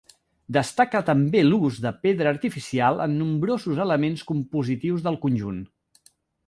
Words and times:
Destaca 0.55 1.01
també 1.09 1.43
l'ús 1.49 1.77
de 1.83 1.91
pedra 2.07 2.33
artificial 2.37 3.05
en 3.07 3.15
nombrosos 3.21 3.83
elements 3.87 4.27
compositius 4.33 5.07
del 5.09 5.23
conjunt. 5.27 5.65